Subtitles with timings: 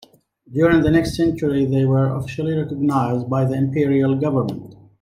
[0.51, 4.73] During the next century, they were officially recognized by the imperial government.